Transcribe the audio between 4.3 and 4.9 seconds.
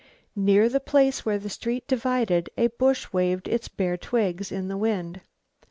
in the